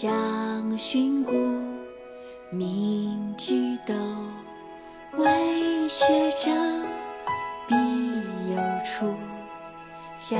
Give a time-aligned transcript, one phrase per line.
[0.00, 1.32] 想寻故
[2.50, 3.92] 名俱都
[5.16, 6.52] 为学者
[7.66, 7.74] 必
[8.54, 9.12] 有出。
[10.16, 10.36] 小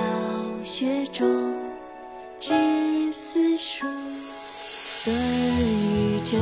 [0.63, 1.57] 学终
[2.39, 3.85] 知四书
[5.05, 6.39] 论语者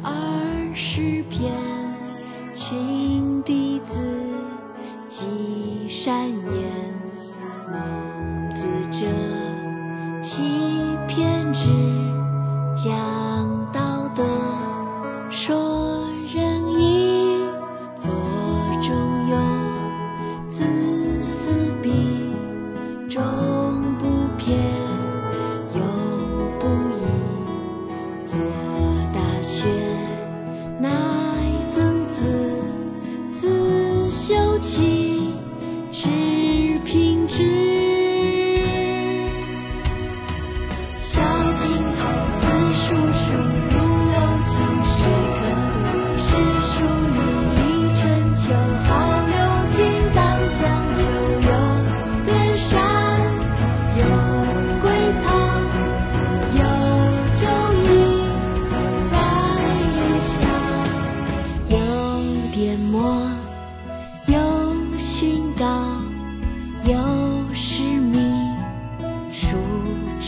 [0.00, 1.52] 二十篇
[2.54, 3.98] 群弟子
[5.08, 6.94] 记善言
[7.72, 9.27] 孟子者
[12.84, 14.22] 讲道德，
[15.28, 17.44] 说仁义，
[17.96, 18.08] 左
[18.80, 18.94] 中
[19.28, 19.36] 庸，
[20.48, 20.62] 子
[21.24, 22.36] 思笔，
[23.08, 23.20] 终
[23.98, 24.56] 不偏，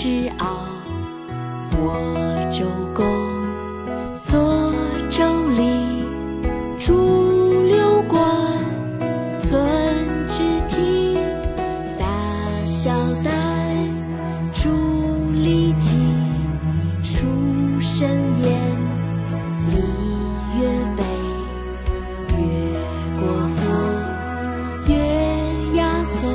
[0.02, 0.60] 之傲。
[1.72, 1.92] 我
[2.50, 3.04] 周公，
[4.24, 4.72] 作
[5.10, 6.06] 周礼，
[6.78, 6.94] 著
[7.68, 8.18] 六官，
[9.40, 9.60] 存
[10.26, 10.38] 之
[10.74, 11.18] 体，
[11.98, 12.06] 大
[12.64, 12.90] 小
[13.22, 13.30] 戴，
[14.54, 14.70] 著
[15.34, 15.90] 礼记，
[17.02, 17.18] 书
[17.82, 18.08] 申
[18.42, 18.58] 言，
[19.68, 19.74] 礼
[20.62, 20.64] 乐
[20.96, 21.04] 备，
[22.38, 22.40] 越
[23.20, 23.68] 国风，
[24.86, 24.94] 乐
[25.76, 26.32] 雅颂，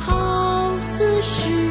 [0.00, 0.68] 好
[0.98, 1.65] 似诗。